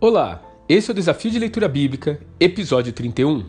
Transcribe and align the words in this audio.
Olá, 0.00 0.40
esse 0.68 0.88
é 0.88 0.92
o 0.92 0.94
Desafio 0.94 1.28
de 1.28 1.40
Leitura 1.40 1.66
Bíblica, 1.66 2.20
episódio 2.38 2.92
31. 2.92 3.46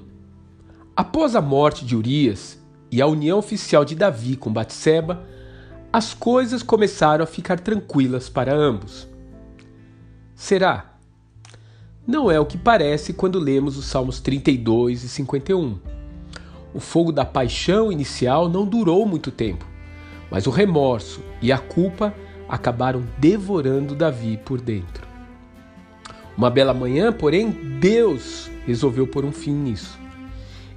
Após 0.95 1.35
a 1.35 1.41
morte 1.41 1.85
de 1.85 1.95
Urias 1.95 2.59
e 2.91 3.03
a 3.03 3.05
união 3.05 3.37
oficial 3.37 3.85
de 3.85 3.93
Davi 3.93 4.35
com 4.35 4.51
Batseba, 4.51 5.23
as 5.93 6.15
coisas 6.15 6.63
começaram 6.63 7.23
a 7.23 7.27
ficar 7.27 7.59
tranquilas 7.59 8.29
para 8.29 8.51
ambos. 8.51 9.07
Será? 10.33 10.97
Não 12.07 12.31
é 12.31 12.39
o 12.39 12.47
que 12.47 12.57
parece 12.57 13.13
quando 13.13 13.37
lemos 13.37 13.77
os 13.77 13.85
Salmos 13.85 14.19
32 14.19 15.03
e 15.03 15.07
51. 15.07 15.77
O 16.73 16.79
fogo 16.79 17.11
da 17.11 17.25
paixão 17.25 17.91
inicial 17.91 18.49
não 18.49 18.65
durou 18.65 19.05
muito 19.05 19.29
tempo, 19.29 19.67
mas 20.31 20.47
o 20.47 20.49
remorso 20.49 21.21
e 21.43 21.51
a 21.51 21.59
culpa 21.59 22.11
acabaram 22.47 23.03
devorando 23.19 23.93
Davi 23.93 24.39
por 24.43 24.59
dentro. 24.59 25.08
Uma 26.39 26.49
bela 26.49 26.73
manhã, 26.73 27.11
porém, 27.11 27.51
Deus 27.51 28.49
resolveu 28.65 29.05
pôr 29.05 29.25
um 29.25 29.31
fim 29.33 29.51
nisso. 29.51 29.99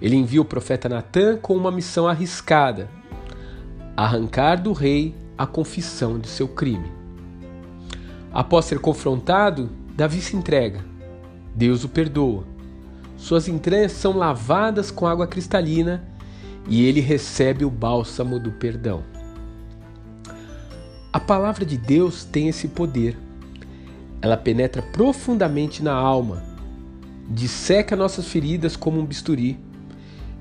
Ele 0.01 0.17
envia 0.17 0.41
o 0.43 0.45
profeta 0.45 0.89
Natã 0.89 1.37
com 1.37 1.57
uma 1.57 1.71
missão 1.71 2.09
arriscada: 2.09 2.91
arrancar 3.97 4.61
do 4.61 4.73
rei 4.73 5.15
a 5.39 5.47
confissão 5.47 6.19
de 6.19 6.27
seu 6.27 6.49
crime. 6.49 6.91
Após 8.33 8.65
ser 8.65 8.81
confrontado, 8.81 9.71
Davi 9.95 10.21
se 10.21 10.35
entrega. 10.35 10.85
Deus 11.55 11.85
o 11.85 11.89
perdoa. 11.89 12.43
Suas 13.17 13.47
entranhas 13.47 13.93
são 13.93 14.17
lavadas 14.17 14.91
com 14.91 15.07
água 15.07 15.29
cristalina 15.29 16.03
e 16.67 16.85
ele 16.85 17.01
recebe 17.01 17.65
o 17.65 17.71
bálsamo 17.71 18.41
do 18.41 18.51
perdão. 18.51 19.05
A 21.13 21.21
palavra 21.21 21.65
de 21.65 21.79
Deus 21.79 22.25
tem 22.25 22.49
esse 22.49 22.67
poder 22.67 23.17
ela 24.23 24.37
penetra 24.37 24.81
profundamente 24.81 25.83
na 25.83 25.93
alma, 25.93 26.45
disseca 27.29 27.97
nossas 27.97 28.29
feridas 28.29 28.77
como 28.77 29.01
um 29.01 29.05
bisturi, 29.05 29.59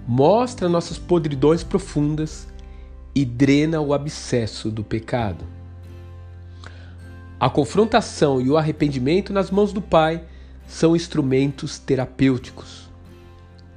mostra 0.07 0.69
nossas 0.69 0.99
podridões 0.99 1.63
profundas 1.63 2.47
e 3.15 3.25
drena 3.25 3.81
o 3.81 3.91
abscesso 3.91 4.69
do 4.69 4.83
pecado. 4.83 5.43
A 7.39 7.49
confrontação 7.49 8.39
e 8.39 8.51
o 8.51 8.55
arrependimento 8.55 9.33
nas 9.33 9.49
mãos 9.49 9.73
do 9.73 9.81
Pai 9.81 10.23
são 10.67 10.95
instrumentos 10.95 11.79
terapêuticos, 11.79 12.87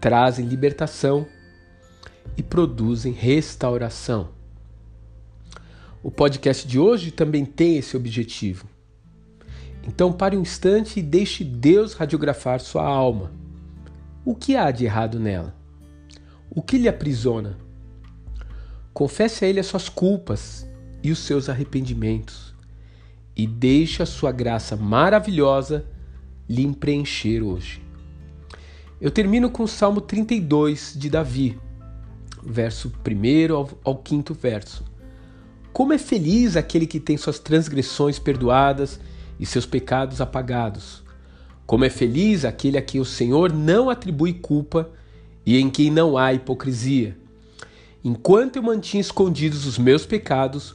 trazem 0.03 0.45
libertação 0.45 1.27
e 2.37 2.43
produzem 2.43 3.11
restauração. 3.11 4.29
O 6.03 6.11
podcast 6.11 6.69
de 6.69 6.79
hoje 6.79 7.11
também 7.11 7.47
tem 7.47 7.79
esse 7.79 7.97
objetivo 7.97 8.67
então 9.87 10.13
pare 10.13 10.37
um 10.37 10.43
instante 10.43 10.99
e 10.99 11.03
deixe 11.03 11.45
Deus 11.45 11.93
radiografar 11.93 12.61
sua 12.61 12.85
alma. 12.85 13.31
O 14.25 14.35
que 14.35 14.57
há 14.57 14.71
de 14.71 14.85
errado 14.85 15.21
nela? 15.21 15.55
O 16.51 16.63
que 16.63 16.79
lhe 16.79 16.89
aprisiona? 16.89 17.59
Confesse 18.93 19.45
a 19.45 19.49
Ele 19.49 19.61
as 19.61 19.67
suas 19.67 19.89
culpas 19.89 20.67
e 21.03 21.11
os 21.11 21.19
seus 21.19 21.49
arrependimentos, 21.49 22.55
e 23.37 23.47
deixe 23.47 24.03
a 24.03 24.07
sua 24.07 24.33
graça 24.33 24.77
maravilhosa 24.77 25.85
lhe 26.49 26.73
preencher 26.75 27.43
hoje. 27.43 27.83
Eu 29.01 29.11
termino 29.11 29.51
com 29.51 29.65
o 29.65 29.69
Salmo 29.69 30.01
32 30.01 30.95
de 30.97 31.11
Davi, 31.11 31.59
verso 32.43 32.91
1 33.07 33.55
ao, 33.55 33.71
ao 33.85 34.03
5 34.07 34.33
verso. 34.33 34.85
Como 35.73 35.93
é 35.93 35.99
feliz 35.99 36.57
aquele 36.57 36.87
que 36.87 37.01
tem 37.01 37.17
suas 37.17 37.39
transgressões 37.39 38.19
perdoadas 38.19 39.01
e 39.39 39.47
seus 39.47 39.67
pecados 39.67 40.21
apagados. 40.21 41.03
Como 41.67 41.85
é 41.85 41.91
feliz 41.91 42.45
aquele 42.45 42.77
a 42.77 42.83
quem 42.83 43.01
o 43.01 43.05
Senhor 43.05 43.53
não 43.53 43.89
atribui 43.89 44.35
culpa 44.35 44.91
e 45.47 45.59
em 45.59 45.71
quem 45.71 45.91
não 45.91 46.17
há 46.17 46.33
hipocrisia. 46.33 47.17
Enquanto 48.03 48.57
eu 48.57 48.63
mantinha 48.63 49.01
escondidos 49.01 49.67
os 49.67 49.79
meus 49.79 50.05
pecados, 50.05 50.75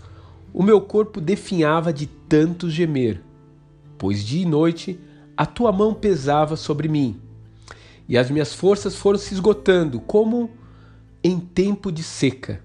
o 0.52 0.64
meu 0.64 0.82
corpo 0.82 1.22
definhava 1.22 1.94
de 1.94 2.08
tanto 2.08 2.70
gemer, 2.70 3.22
pois 3.98 4.26
dia 4.26 4.42
e 4.42 4.46
noite 4.46 5.00
a 5.38 5.46
tua 5.46 5.72
mão 5.72 5.94
pesava 5.94 6.56
sobre 6.56 6.88
mim, 6.88 7.20
e 8.08 8.18
as 8.18 8.32
minhas 8.32 8.54
forças 8.54 8.96
foram 8.96 9.20
se 9.20 9.34
esgotando, 9.34 10.00
como 10.00 10.50
em 11.24 11.40
tempo 11.40 11.92
de 11.92 12.02
seca. 12.02 12.62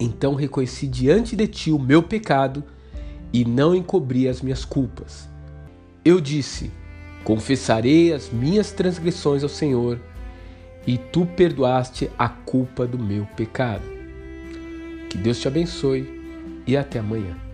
Então 0.00 0.34
reconheci 0.34 0.86
diante 0.86 1.36
de 1.36 1.46
ti 1.46 1.70
o 1.70 1.78
meu 1.78 2.02
pecado 2.02 2.64
e 3.32 3.44
não 3.44 3.74
encobri 3.74 4.28
as 4.28 4.40
minhas 4.40 4.64
culpas. 4.64 5.28
Eu 6.04 6.20
disse: 6.20 6.70
Confessarei 7.24 8.12
as 8.12 8.30
minhas 8.30 8.72
transgressões 8.72 9.42
ao 9.42 9.48
Senhor, 9.48 10.00
e 10.86 10.96
tu 10.96 11.26
perdoaste 11.26 12.10
a 12.18 12.28
culpa 12.28 12.86
do 12.86 12.98
meu 12.98 13.26
pecado. 13.36 13.84
Que 15.10 15.18
Deus 15.18 15.40
te 15.40 15.48
abençoe 15.48 16.08
e 16.66 16.76
até 16.76 16.98
amanhã. 16.98 17.45